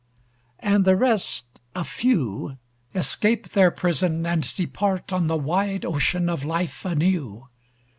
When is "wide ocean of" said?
5.37-6.43